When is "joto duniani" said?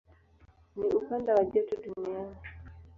1.51-2.37